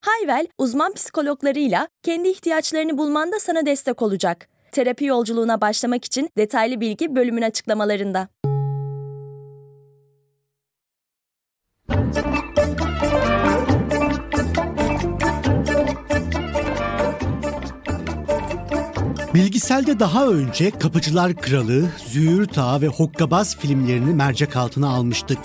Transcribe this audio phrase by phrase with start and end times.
[0.00, 4.48] Hayvel, uzman psikologlarıyla kendi ihtiyaçlarını bulmanda sana destek olacak.
[4.72, 8.28] Terapi yolculuğuna başlamak için detaylı bilgi bölümün açıklamalarında.
[19.34, 25.38] Bilgiselde daha önce Kapıcılar Kralı, Züğürt Ağa ve Hokkabaz filmlerini mercek altına almıştık.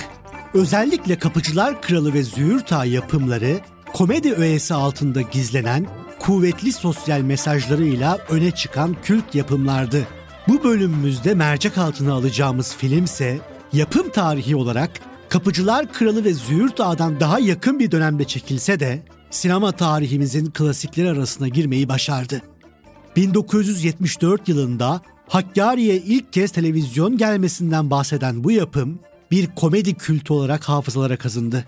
[0.53, 3.59] Özellikle Kapıcılar Kralı ve Züğürt Ağa yapımları
[3.93, 5.87] komedi öğesi altında gizlenen
[6.19, 10.07] kuvvetli sosyal mesajlarıyla öne çıkan kült yapımlardı.
[10.47, 13.39] Bu bölümümüzde mercek altına alacağımız filmse
[13.73, 14.91] yapım tarihi olarak
[15.29, 21.47] Kapıcılar Kralı ve Züğürt Ağa'dan daha yakın bir dönemde çekilse de sinema tarihimizin klasikleri arasına
[21.47, 22.41] girmeyi başardı.
[23.15, 28.99] 1974 yılında Hakkari'ye ilk kez televizyon gelmesinden bahseden bu yapım
[29.31, 31.65] bir komedi kültü olarak hafızalara kazındı.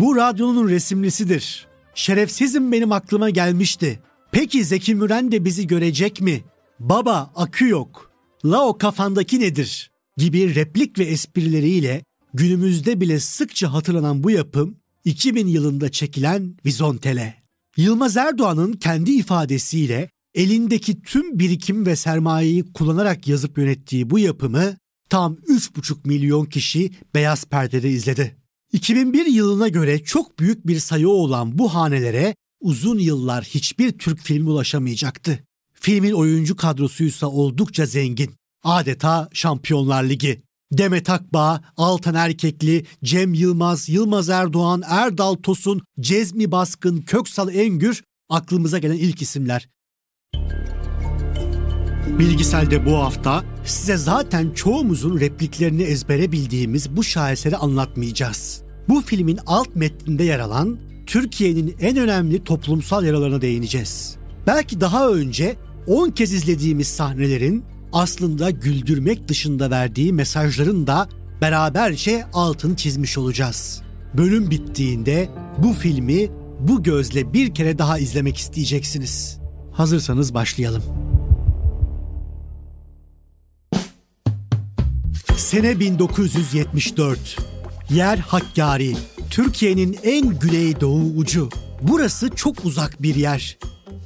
[0.00, 1.66] Bu radyonun resimlisidir.
[1.94, 4.00] Şerefsizim benim aklıma gelmişti.
[4.32, 6.44] Peki Zeki Müren de bizi görecek mi?
[6.80, 8.10] Baba akü yok.
[8.44, 9.90] La o kafandaki nedir?
[10.16, 17.34] Gibi replik ve esprileriyle günümüzde bile sıkça hatırlanan bu yapım 2000 yılında çekilen Vizontele.
[17.76, 24.76] Yılmaz Erdoğan'ın kendi ifadesiyle elindeki tüm birikim ve sermayeyi kullanarak yazıp yönettiği bu yapımı
[25.10, 28.45] tam 3,5 milyon kişi beyaz perdede izledi.
[28.76, 34.50] 2001 yılına göre çok büyük bir sayı olan bu hanelere uzun yıllar hiçbir Türk filmi
[34.50, 35.38] ulaşamayacaktı.
[35.74, 38.34] Filmin oyuncu kadrosuysa oldukça zengin.
[38.64, 40.42] Adeta Şampiyonlar Ligi.
[40.72, 48.78] Demet Akbağ, Altan Erkekli, Cem Yılmaz, Yılmaz Erdoğan, Erdal Tosun, Cezmi Baskın, Köksal Engür aklımıza
[48.78, 49.68] gelen ilk isimler.
[52.18, 58.65] Bilgisel'de bu hafta size zaten çoğumuzun repliklerini ezbere bildiğimiz bu şaheseri anlatmayacağız.
[58.88, 64.16] Bu filmin alt metninde yer alan Türkiye'nin en önemli toplumsal yaralarına değineceğiz.
[64.46, 71.08] Belki daha önce 10 kez izlediğimiz sahnelerin aslında güldürmek dışında verdiği mesajların da
[71.40, 73.82] beraberce altını çizmiş olacağız.
[74.14, 76.28] Bölüm bittiğinde bu filmi
[76.60, 79.38] bu gözle bir kere daha izlemek isteyeceksiniz.
[79.72, 80.82] Hazırsanız başlayalım.
[85.36, 87.55] Sene 1974.
[87.90, 88.96] Yer Hakkari.
[89.30, 91.48] Türkiye'nin en güneydoğu ucu.
[91.82, 93.58] Burası çok uzak bir yer.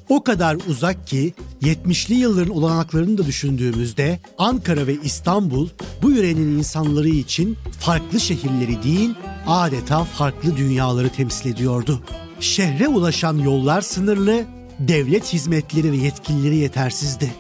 [0.08, 5.68] O kadar uzak ki 70'li yılların olanaklarını da düşündüğümüzde Ankara ve İstanbul
[6.02, 9.10] bu yörenin insanları için farklı şehirleri değil
[9.46, 12.02] adeta farklı dünyaları temsil ediyordu.
[12.41, 14.44] Şehre ulaşan yollar sınırlı,
[14.78, 17.30] devlet hizmetleri ve yetkilileri yetersizdi.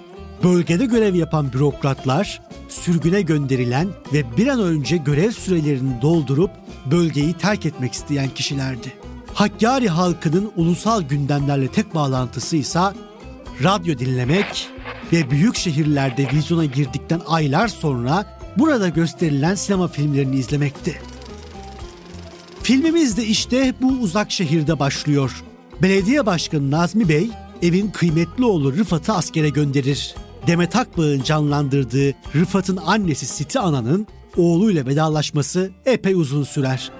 [0.44, 6.50] Bölgede görev yapan bürokratlar sürgüne gönderilen ve bir an önce görev sürelerini doldurup
[6.90, 8.92] bölgeyi terk etmek isteyen kişilerdi.
[9.34, 12.80] Hakkari halkının ulusal gündemlerle tek bağlantısı ise
[13.62, 14.68] radyo dinlemek
[15.12, 21.00] ve büyük şehirlerde vizyona girdikten aylar sonra burada gösterilen sinema filmlerini izlemekti.
[22.62, 25.44] Filmimiz de işte bu uzak şehirde başlıyor.
[25.82, 27.30] Belediye Başkanı Nazmi Bey
[27.62, 30.14] evin kıymetli oğlu Rıfat'ı askere gönderir.
[30.46, 34.06] Demet Akbağ'ın canlandırdığı Rıfat'ın annesi Siti Ana'nın
[34.36, 36.90] oğluyla vedalaşması epey uzun sürer.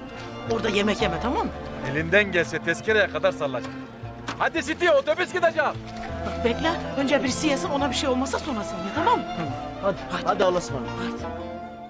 [0.51, 1.53] Orada yemek yeme tamam mı?
[1.93, 3.73] Elinden gelse tezkereye kadar sallayacak.
[4.39, 5.62] Hadi City otobüs gidecek.
[6.27, 6.73] Bak bekle.
[6.99, 9.25] Önce birisi yesin ona bir şey olmasa sonra sen ye tamam mı?
[9.83, 10.91] Hadi, hadi, hadi Allah'a ısmarladık.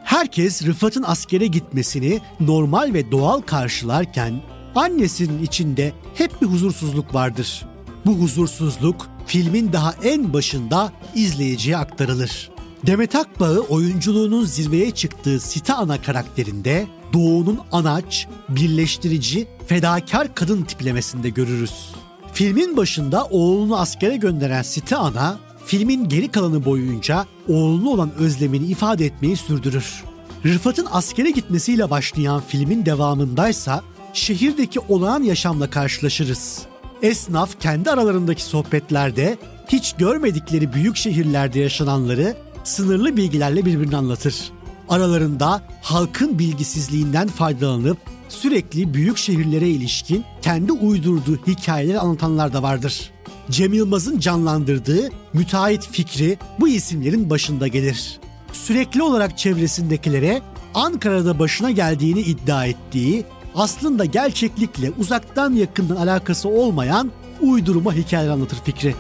[0.05, 4.41] Herkes Rıfat'ın askere gitmesini normal ve doğal karşılarken
[4.75, 7.67] annesinin içinde hep bir huzursuzluk vardır.
[8.07, 12.51] Bu huzursuzluk filmin daha en başında izleyiciye aktarılır.
[12.87, 21.93] Demet Akbağ'ı oyunculuğunun zirveye çıktığı Sita Ana karakterinde Doğu'nun anaç, birleştirici, fedakar kadın tiplemesinde görürüz.
[22.33, 29.07] Filmin başında oğlunu askere gönderen Sita Ana, filmin geri kalanı boyunca oğlunu olan özlemini ifade
[29.07, 30.05] etmeyi sürdürür.
[30.45, 36.70] Rıfat'ın askere gitmesiyle başlayan filmin devamındaysa şehirdeki olağan yaşamla karşılaşırız.
[37.03, 39.39] Esnaf kendi aralarındaki sohbetlerde
[39.69, 44.51] hiç görmedikleri büyük şehirlerde yaşananları sınırlı bilgilerle birbirine anlatır.
[44.89, 47.99] Aralarında halkın bilgisizliğinden faydalanıp
[48.29, 53.11] sürekli büyük şehirlere ilişkin kendi uydurduğu hikayeleri anlatanlar da vardır.
[53.51, 58.21] Cem Yılmaz'ın canlandırdığı müteahhit fikri bu isimlerin başında gelir.
[58.53, 60.43] Sürekli olarak çevresindekilere
[60.75, 63.25] Ankara'da başına geldiğini iddia ettiği,
[63.55, 67.11] aslında gerçeklikle uzaktan yakından alakası olmayan
[67.41, 68.95] uydurma hikayeler anlatır Fikri.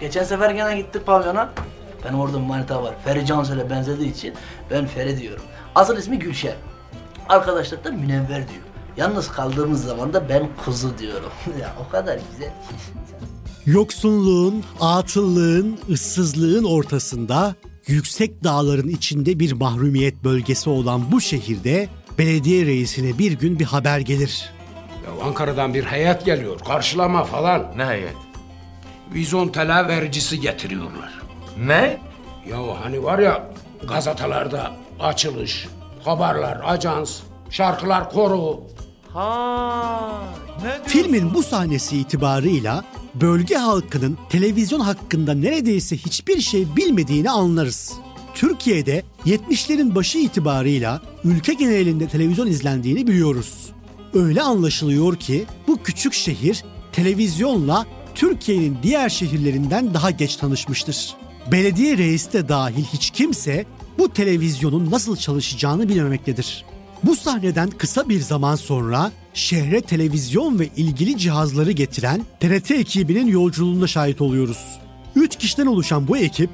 [0.00, 1.50] Geçen sefer gene gittik pavyona.
[2.04, 2.94] Benim orada manita var.
[3.04, 4.34] Feri Cansel'e benzediği için
[4.70, 5.44] ben Feri diyorum.
[5.74, 6.54] Asıl ismi Gülşen.
[7.28, 8.62] Arkadaşlar da Münevver diyor.
[8.96, 11.30] Yalnız kaldığımız zaman da ben kuzu diyorum.
[11.60, 12.74] ya o kadar güzel ki.
[13.66, 17.54] Yoksunluğun, atıllığın, ıssızlığın ortasında
[17.86, 21.88] yüksek dağların içinde bir mahrumiyet bölgesi olan bu şehirde
[22.20, 24.52] belediye reisine bir gün bir haber gelir.
[25.06, 26.58] Ya Ankara'dan bir heyet geliyor.
[26.58, 27.66] Karşılama falan.
[27.76, 28.14] Ne heyet?
[29.14, 31.20] Vizontele vericisi getiriyorlar.
[31.58, 31.98] Ne?
[32.50, 33.50] Ya hani var ya
[33.88, 34.62] gazetelerde
[35.00, 35.68] açılış,
[36.04, 37.20] haberler, ajans,
[37.50, 38.60] şarkılar, koro.
[39.12, 40.10] Ha.
[40.58, 40.84] Ne diyor?
[40.86, 42.84] Filmin bu sahnesi itibarıyla
[43.14, 47.92] bölge halkının televizyon hakkında neredeyse hiçbir şey bilmediğini anlarız.
[48.34, 53.70] Türkiye'de 70'lerin başı itibarıyla ülke genelinde televizyon izlendiğini biliyoruz.
[54.14, 61.14] Öyle anlaşılıyor ki bu küçük şehir televizyonla Türkiye'nin diğer şehirlerinden daha geç tanışmıştır.
[61.52, 63.66] Belediye reisi de dahil hiç kimse
[63.98, 66.64] bu televizyonun nasıl çalışacağını bilmemektedir.
[67.02, 73.86] Bu sahneden kısa bir zaman sonra şehre televizyon ve ilgili cihazları getiren TRT ekibinin yolculuğuna
[73.86, 74.78] şahit oluyoruz.
[75.16, 76.50] Üç kişiden oluşan bu ekip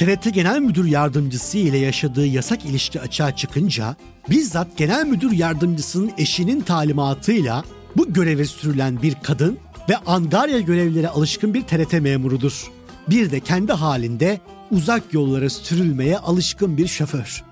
[0.00, 3.96] TRT Genel Müdür Yardımcısı ile yaşadığı yasak ilişki açığa çıkınca
[4.30, 7.64] bizzat Genel Müdür Yardımcısının eşinin talimatıyla
[7.96, 9.58] bu göreve sürülen bir kadın
[9.88, 12.70] ve Angarya görevlere alışkın bir TRT memurudur.
[13.08, 17.44] Bir de kendi halinde uzak yollara sürülmeye alışkın bir şoför.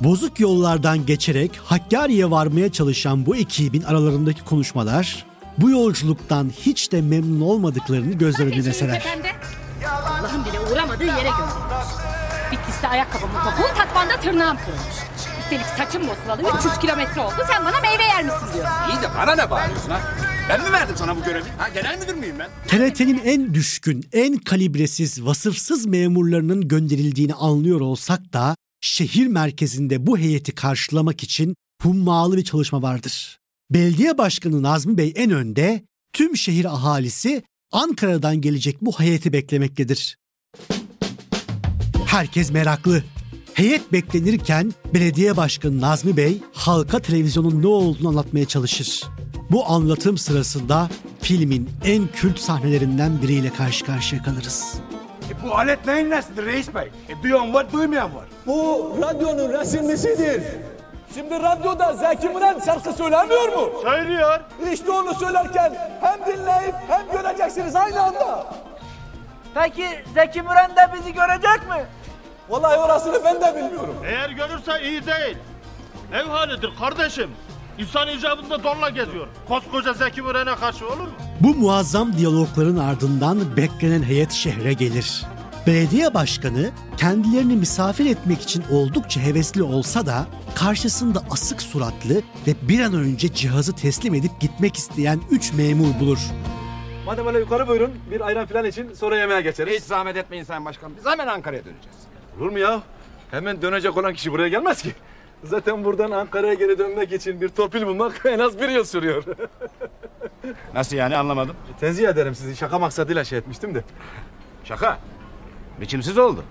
[0.00, 5.26] Bozuk yollardan geçerek Hakkari'ye varmaya çalışan bu ekibin aralarındaki konuşmalar
[5.58, 9.02] bu yolculuktan hiç de memnun olmadıklarını gözler önüne serer.
[9.88, 11.88] Allah'ın bile uğramadığı yere göndermiş.
[12.52, 14.96] Bitlis'te ayakkabımı topuğum tatmanda tırnağım kırılmış.
[15.40, 17.34] Üstelik saçım bozulalı 300 kilometre oldu.
[17.48, 18.74] Sen bana meyve yer misin diyorsun.
[18.90, 20.00] İyi de bana ne bağırıyorsun ha?
[20.48, 21.44] Ben mi verdim sana bu görevi?
[21.58, 22.50] Ha genel müdür müyüm ben?
[22.68, 30.54] TRT'nin en düşkün, en kalibresiz, vasıfsız memurlarının gönderildiğini anlıyor olsak da şehir merkezinde bu heyeti
[30.54, 33.38] karşılamak için hummalı bir çalışma vardır.
[33.70, 37.42] Belediye Başkanı Nazmi Bey en önde, tüm şehir ahalisi
[37.72, 40.16] Ankara'dan gelecek bu heyeti beklemektedir.
[42.10, 43.02] Herkes meraklı.
[43.54, 49.04] Heyet beklenirken belediye başkanı Nazmi Bey halka televizyonun ne olduğunu anlatmaya çalışır.
[49.50, 50.88] Bu anlatım sırasında
[51.22, 54.74] filmin en kült sahnelerinden biriyle karşı karşıya kalırız.
[55.30, 56.90] E, bu alet neyin nesidir reis bey?
[57.08, 58.24] E, duyan var duymayan var.
[58.46, 60.42] Bu radyonun resimlisidir.
[61.14, 63.80] Şimdi radyoda Zeki Müren şarkı söylemiyor mu?
[63.82, 64.40] Söylüyor.
[64.72, 68.54] İşte onu söylerken hem dinleyip hem göreceksiniz aynı anda.
[69.54, 71.86] Peki Zeki Müren de bizi görecek mi?
[72.48, 73.96] Vallahi orasını ben de bilmiyorum.
[74.06, 75.36] Eğer görürse iyi değil.
[76.12, 77.30] Ev halidir kardeşim.
[77.78, 79.28] İnsan icabında donla geziyor.
[79.48, 81.10] Koskoca Zeki Müren'e karşı olur mu?
[81.40, 85.24] Bu muazzam diyalogların ardından beklenen heyet şehre gelir.
[85.66, 92.14] Belediye başkanı kendilerini misafir etmek için oldukça hevesli olsa da karşısında asık suratlı
[92.46, 96.18] ve bir an önce cihazı teslim edip gitmek isteyen üç memur bulur.
[97.10, 97.90] Madem öyle yukarı buyurun.
[98.10, 99.74] Bir ayran falan için sonra yemeğe geçeriz.
[99.74, 100.94] Hiç zahmet etmeyin Sayın Başkanım.
[100.98, 101.98] Biz hemen Ankara'ya döneceğiz.
[102.38, 102.82] Olur mu ya?
[103.30, 104.92] Hemen dönecek olan kişi buraya gelmez ki.
[105.44, 109.24] Zaten buradan Ankara'ya geri dönmek için bir torpil bulmak en az bir yıl sürüyor.
[110.74, 111.56] Nasıl yani anlamadım.
[111.80, 112.56] Tenzih ederim sizi.
[112.56, 113.84] Şaka maksadıyla şey etmiştim de.
[114.64, 114.98] Şaka.
[115.80, 116.44] Biçimsiz oldu.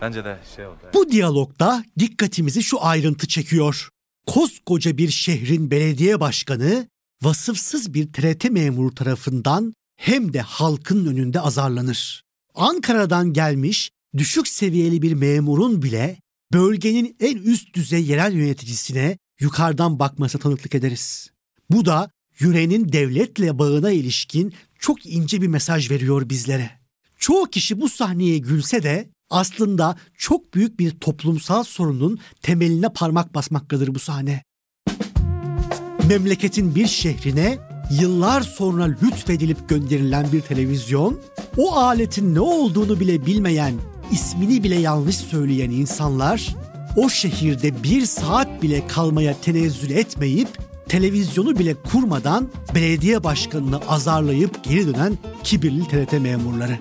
[0.00, 0.78] Bence de şey oldu.
[0.94, 3.88] Bu diyalogda dikkatimizi şu ayrıntı çekiyor.
[4.26, 6.88] Koskoca bir şehrin belediye başkanı
[7.24, 12.22] vasıfsız bir TRT memuru tarafından hem de halkın önünde azarlanır.
[12.54, 16.16] Ankara'dan gelmiş düşük seviyeli bir memurun bile
[16.52, 21.30] bölgenin en üst düzey yerel yöneticisine yukarıdan bakmasına tanıklık ederiz.
[21.70, 26.70] Bu da yüreğinin devletle bağına ilişkin çok ince bir mesaj veriyor bizlere.
[27.18, 33.94] Çoğu kişi bu sahneye gülse de aslında çok büyük bir toplumsal sorunun temeline parmak basmaktadır
[33.94, 34.42] bu sahne.
[36.08, 37.58] Memleketin bir şehrine
[37.90, 41.20] yıllar sonra lütfedilip gönderilen bir televizyon,
[41.56, 43.74] o aletin ne olduğunu bile bilmeyen,
[44.12, 46.54] ismini bile yanlış söyleyen insanlar,
[46.96, 50.48] o şehirde bir saat bile kalmaya tenezzül etmeyip,
[50.88, 56.78] televizyonu bile kurmadan belediye başkanını azarlayıp geri dönen kibirli TRT memurları.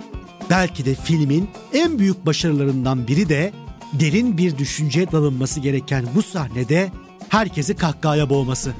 [0.49, 3.53] Belki de filmin en büyük başarılarından biri de
[3.93, 6.91] derin bir düşünceye dalınması gereken bu sahnede
[7.29, 8.73] herkesi kahkahaya boğması.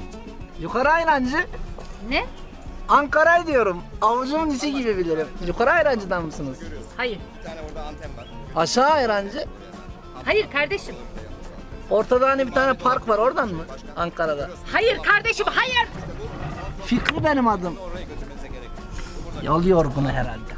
[0.60, 1.46] Yukarı ayrancı.
[2.08, 2.24] Ne?
[2.88, 3.82] Ankara'yı diyorum.
[4.02, 5.26] Avucumun içi gibi bilirim.
[5.46, 6.58] Yukarı ayrancıdan mısınız?
[6.96, 7.18] Hayır.
[8.56, 9.44] Aşağı ayrancı.
[10.24, 10.94] Hayır kardeşim.
[11.90, 13.62] Ortada hani bir tane park var oradan mı?
[13.96, 14.50] Ankara'da.
[14.72, 15.88] Hayır kardeşim hayır.
[16.86, 17.74] Fikri benim adım.
[19.42, 20.54] Yalıyor bunu herhalde.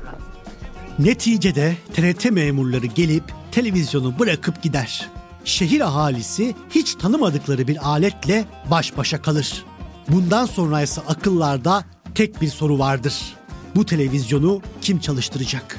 [0.98, 5.10] Neticede TRT memurları gelip televizyonu bırakıp gider.
[5.44, 9.64] Şehir ahalisi hiç tanımadıkları bir aletle baş başa kalır.
[10.08, 11.84] Bundan sonra ise akıllarda
[12.14, 13.36] tek bir soru vardır.
[13.76, 15.76] Bu televizyonu kim çalıştıracak?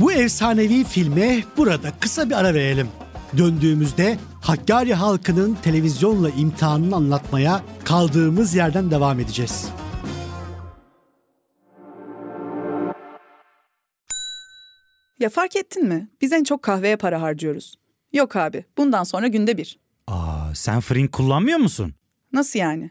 [0.00, 2.88] Bu efsanevi filme burada kısa bir ara verelim.
[3.38, 9.68] Döndüğümüzde Hakkari halkının televizyonla imtihanını anlatmaya kaldığımız yerden devam edeceğiz.
[15.18, 16.08] Ya fark ettin mi?
[16.20, 17.74] Biz en çok kahveye para harcıyoruz.
[18.12, 19.78] Yok abi, bundan sonra günde bir.
[20.06, 21.94] Aa, sen Frink kullanmıyor musun?
[22.32, 22.90] Nasıl yani?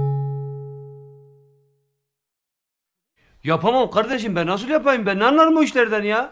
[3.43, 6.31] Yapamam kardeşim ben nasıl yapayım ben ne anlarım o işlerden ya?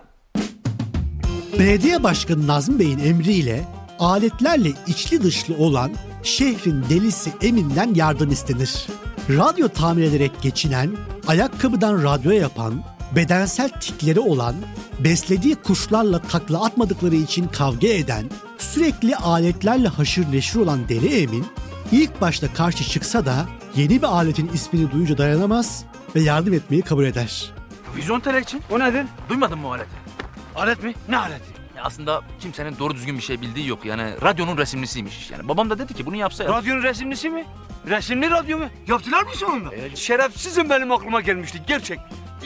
[1.60, 3.66] Belediye Başkanı Nazmi Bey'in emriyle
[4.00, 5.92] aletlerle içli dışlı olan
[6.24, 8.88] şehrin delisi Emin'den yardım istenir.
[9.30, 10.92] Radyo tamir ederek geçinen,
[11.28, 12.84] ayakkabıdan radyo yapan,
[13.16, 14.56] bedensel tikleri olan,
[15.00, 18.26] beslediği kuşlarla takla atmadıkları için kavga eden,
[18.58, 21.46] sürekli aletlerle haşır neşir olan Deli Emin,
[21.92, 27.06] ilk başta karşı çıksa da yeni bir aletin ismini duyunca dayanamaz ve yardım etmeyi kabul
[27.06, 27.52] eder.
[27.96, 28.62] Vizyon için.
[28.72, 29.06] O nedir?
[29.30, 29.90] Duymadın mı o aleti?
[30.56, 30.94] Alet mi?
[31.10, 31.60] Ne aleti?
[31.78, 33.86] Ya aslında kimsenin doğru düzgün bir şey bildiği yok.
[33.86, 35.32] Yani radyonun resimlisiymiş.
[35.32, 36.54] Yani babam da dedi ki bunu yapsa yap.
[36.54, 37.46] Radyonun resimlisi mi?
[37.88, 38.66] Resimli radyo mu?
[38.88, 39.76] Yaptılar mı sonunda?
[39.76, 42.00] E, şerefsizim benim aklıma gelmişti gerçek.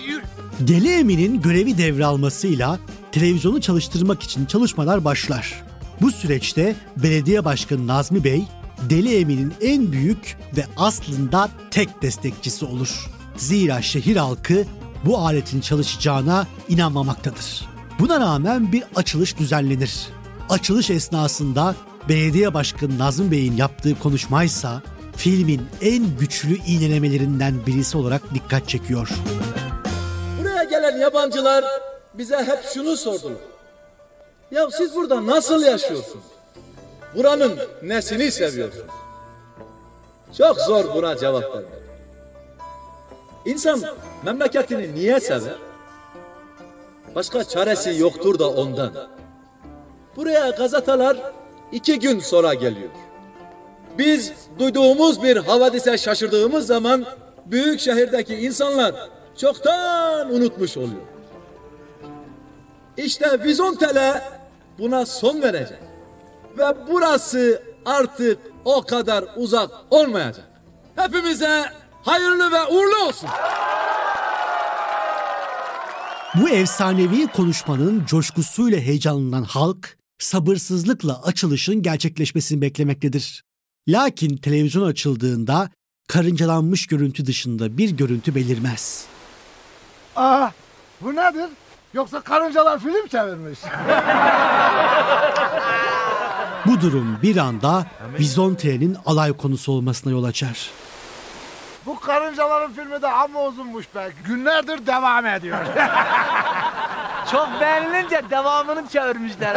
[0.07, 0.23] Yürü.
[0.59, 2.79] Deli Emin'in görevi devralmasıyla
[3.11, 5.63] televizyonu çalıştırmak için çalışmalar başlar.
[6.01, 8.43] Bu süreçte belediye başkanı Nazmi Bey,
[8.89, 13.12] Deli Emin'in en büyük ve aslında tek destekçisi olur.
[13.35, 14.65] Zira şehir halkı
[15.05, 17.69] bu aletin çalışacağına inanmamaktadır.
[17.99, 20.07] Buna rağmen bir açılış düzenlenir.
[20.49, 21.75] Açılış esnasında
[22.09, 24.81] belediye başkanı Nazım Bey'in yaptığı konuşmaysa
[25.15, 29.09] filmin en güçlü iğnelemelerinden birisi olarak dikkat çekiyor.
[30.41, 31.65] Buraya gelen yabancılar
[32.13, 33.37] bize hep şunu sordular.
[34.51, 36.23] Ya siz burada nasıl yaşıyorsunuz?
[37.15, 38.85] Buranın nesini seviyorsunuz?
[40.37, 41.82] Çok zor buna cevap vermek.
[43.45, 43.81] İnsan
[44.23, 45.55] memleketini niye sever?
[47.15, 48.91] Başka çaresi yoktur da ondan.
[50.15, 51.17] Buraya gazeteler
[51.71, 52.89] iki gün sonra geliyor.
[53.97, 57.05] Biz duyduğumuz bir havadise şaşırdığımız zaman
[57.45, 61.01] büyük şehirdeki insanlar çoktan unutmuş oluyor.
[62.97, 64.21] İşte Vizontele
[64.79, 65.79] buna son verecek.
[66.57, 70.45] Ve burası artık o kadar uzak olmayacak.
[70.95, 71.63] Hepimize
[72.03, 73.29] hayırlı ve uğurlu olsun.
[76.35, 83.43] Bu efsanevi konuşmanın coşkusuyla heyecanlanan halk sabırsızlıkla açılışın gerçekleşmesini beklemektedir.
[83.87, 85.69] Lakin televizyon açıldığında
[86.07, 89.05] karıncalanmış görüntü dışında bir görüntü belirmez.
[90.15, 90.49] Aa,
[91.01, 91.49] bu nedir?
[91.93, 93.59] Yoksa karıncalar film çevirmiş.
[96.65, 97.85] Bu durum bir anda
[98.19, 100.69] Vizontele'nin alay konusu olmasına yol açar.
[101.85, 104.11] Bu karıncaların filmi de amma uzunmuş be.
[104.25, 105.57] Günlerdir devam ediyor.
[107.31, 109.55] Çok beğenilince devamını çevirmişler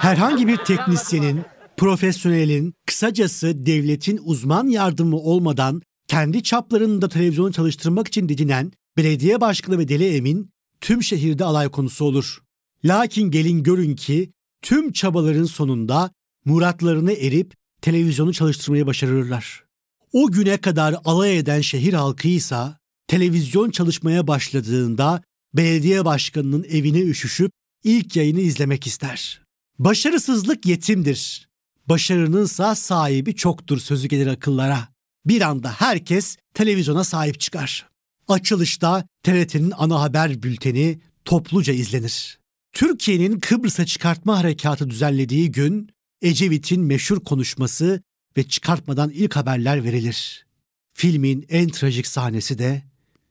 [0.00, 1.44] Herhangi bir teknisyenin,
[1.76, 9.88] profesyonelin, kısacası devletin uzman yardımı olmadan kendi çaplarında televizyonu çalıştırmak için didinen belediye başkanı ve
[9.88, 12.38] Deli Emin tüm şehirde alay konusu olur.
[12.84, 14.32] Lakin gelin görün ki
[14.62, 16.10] tüm çabaların sonunda
[16.44, 19.64] muratlarını erip televizyonu çalıştırmayı başarırlar.
[20.12, 25.22] O güne kadar alay eden şehir halkıysa televizyon çalışmaya başladığında
[25.54, 27.52] belediye başkanının evine üşüşüp
[27.84, 29.40] ilk yayını izlemek ister.
[29.78, 31.48] Başarısızlık yetimdir.
[31.86, 34.88] Başarınınsa sahibi çoktur sözü gelir akıllara.
[35.26, 37.88] Bir anda herkes televizyona sahip çıkar.
[38.28, 42.38] Açılışta TRT'nin ana haber bülteni topluca izlenir.
[42.72, 45.90] Türkiye'nin Kıbrıs'a çıkartma harekatı düzenlediği gün
[46.22, 48.02] Ecevit'in meşhur konuşması
[48.36, 50.46] ve çıkartmadan ilk haberler verilir.
[50.94, 52.82] Filmin en trajik sahnesi de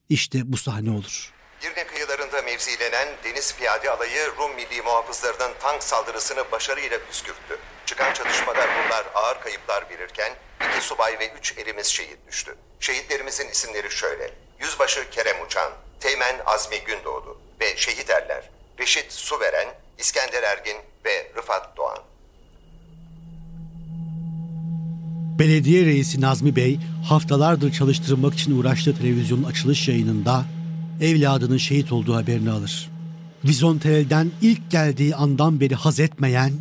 [0.10, 1.34] işte bu sahne olur.
[1.62, 7.60] Girne kıyılarında mevzilenen deniz piyade alayı Rum milli muhafızlarının tank saldırısını başarıyla püskürttü.
[7.86, 10.34] Çıkan çatışmada Rumlar ağır kayıplar verirken
[10.70, 12.56] iki subay ve üç erimiz şehit düştü.
[12.80, 14.34] Şehitlerimizin isimleri şöyle.
[14.60, 19.68] Yüzbaşı Kerem Uçan, Teğmen Azmi Gündoğdu ve şehit erler Reşit Suveren,
[19.98, 22.04] İskender Ergin ve Rıfat Doğan.
[25.40, 30.46] Belediye reisi Nazmi Bey haftalardır çalıştırılmak için uğraştığı televizyonun açılış yayınında
[31.02, 32.90] evladının şehit olduğu haberini alır.
[33.46, 36.54] Vizontel'den ilk geldiği andan beri haz etmeyen,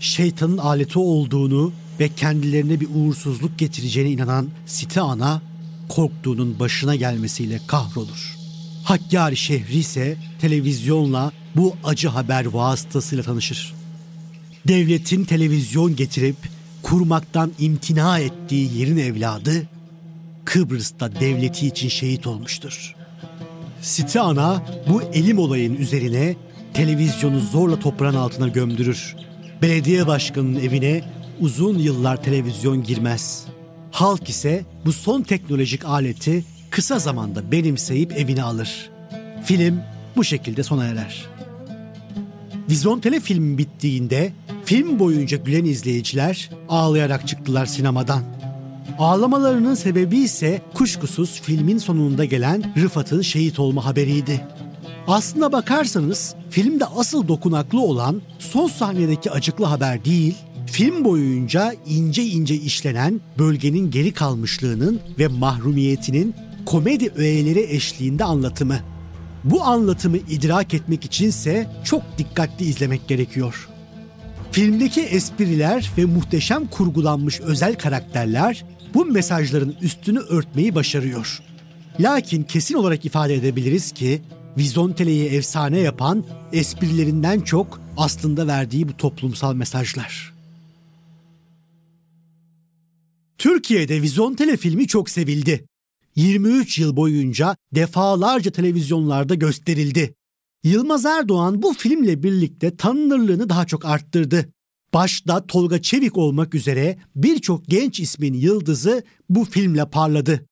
[0.00, 5.42] şeytanın aleti olduğunu ve kendilerine bir uğursuzluk getireceğine inanan site ana
[5.88, 8.36] korktuğunun başına gelmesiyle kahrolur.
[8.84, 13.74] Hakkari şehri ise televizyonla bu acı haber vasıtasıyla tanışır.
[14.68, 16.36] Devletin televizyon getirip
[16.92, 19.68] kurmaktan imtina ettiği yerin evladı
[20.44, 22.94] Kıbrıs'ta devleti için şehit olmuştur.
[23.82, 26.36] Site ana bu elim olayın üzerine
[26.74, 29.16] televizyonu zorla toprağın altına gömdürür.
[29.62, 31.04] Belediye başkanının evine
[31.40, 33.44] uzun yıllar televizyon girmez.
[33.90, 38.90] Halk ise bu son teknolojik aleti kısa zamanda benimseyip evine alır.
[39.44, 39.80] Film
[40.16, 41.26] bu şekilde sona erer.
[42.70, 44.32] Vizontele film bittiğinde
[44.72, 48.22] film boyunca gülen izleyiciler ağlayarak çıktılar sinemadan.
[48.98, 54.46] Ağlamalarının sebebi ise kuşkusuz filmin sonunda gelen Rıfat'ın şehit olma haberiydi.
[55.06, 60.34] Aslına bakarsanız filmde asıl dokunaklı olan son sahnedeki acıklı haber değil,
[60.66, 66.34] film boyunca ince ince işlenen bölgenin geri kalmışlığının ve mahrumiyetinin
[66.66, 68.78] komedi öğeleri eşliğinde anlatımı.
[69.44, 73.68] Bu anlatımı idrak etmek içinse çok dikkatli izlemek gerekiyor.
[74.52, 81.42] Filmdeki espriler ve muhteşem kurgulanmış özel karakterler bu mesajların üstünü örtmeyi başarıyor.
[82.00, 84.22] Lakin kesin olarak ifade edebiliriz ki
[84.58, 90.34] Vizontele'yi efsane yapan esprilerinden çok aslında verdiği bu toplumsal mesajlar.
[93.38, 95.64] Türkiye'de Vizontele filmi çok sevildi.
[96.16, 100.14] 23 yıl boyunca defalarca televizyonlarda gösterildi.
[100.64, 104.52] Yılmaz Erdoğan bu filmle birlikte tanınırlığını daha çok arttırdı.
[104.94, 110.46] Başta Tolga Çevik olmak üzere birçok genç ismin yıldızı bu filmle parladı.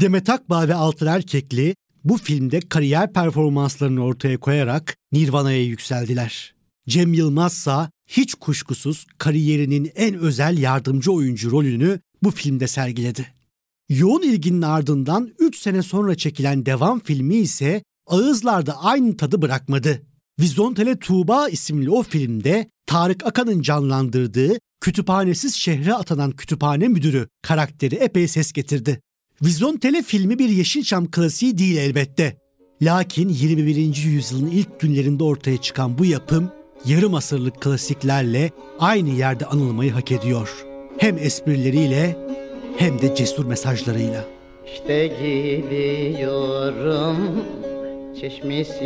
[0.00, 6.54] Demet Akbağ ve Altın Erkekli bu filmde kariyer performanslarını ortaya koyarak Nirvana'ya yükseldiler.
[6.88, 13.26] Cem Yılmaz ise hiç kuşkusuz kariyerinin en özel yardımcı oyuncu rolünü bu filmde sergiledi.
[13.88, 20.02] Yoğun ilginin ardından 3 sene sonra çekilen devam filmi ise ağızlarda aynı tadı bırakmadı.
[20.40, 28.28] Vizontele Tuğba isimli o filmde Tarık Akan'ın canlandırdığı kütüphanesiz şehre atanan kütüphane müdürü karakteri epey
[28.28, 29.00] ses getirdi.
[29.42, 32.36] Vizontele filmi bir Yeşilçam klasiği değil elbette.
[32.82, 33.96] Lakin 21.
[33.96, 36.50] yüzyılın ilk günlerinde ortaya çıkan bu yapım
[36.86, 40.66] yarım asırlık klasiklerle aynı yerde anılmayı hak ediyor.
[40.98, 42.16] Hem esprileriyle
[42.76, 44.24] hem de cesur mesajlarıyla.
[44.66, 47.16] İşte gidiyorum
[48.20, 48.84] çeşmesi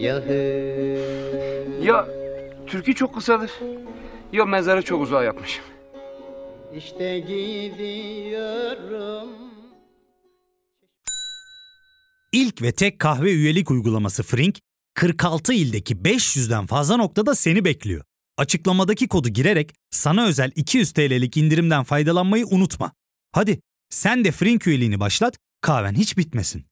[0.00, 0.32] yahı.
[1.82, 2.08] Ya
[2.66, 3.50] türkü çok kısadır.
[4.32, 5.64] Ya mezarı çok uzağa yapmışım.
[6.76, 8.22] İşte gidiyorum.
[12.32, 14.58] İlk ve tek kahve üyelik uygulaması Frink,
[14.94, 18.04] 46 ildeki 500'den fazla noktada seni bekliyor.
[18.38, 22.92] Açıklamadaki kodu girerek sana özel 200 TL'lik indirimden faydalanmayı unutma.
[23.32, 26.64] Hadi sen de Frink üyeliğini başlat, kahven hiç bitmesin.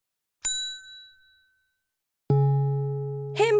[3.35, 3.60] Hem